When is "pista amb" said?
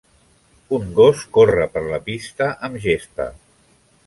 2.09-2.81